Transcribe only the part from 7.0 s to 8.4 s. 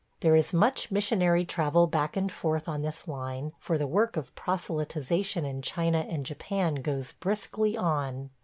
briskly on.